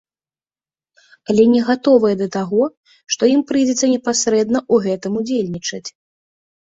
Але 1.33 1.43
не 1.53 1.59
гатовыя 1.67 2.15
да 2.23 2.27
таго, 2.37 2.63
што 3.17 3.23
ім 3.35 3.41
прыйдзецца 3.51 3.85
непасрэдна 3.93 4.59
ў 4.73 4.85
гэтым 4.87 5.13
удзельнічаць. 5.21 5.87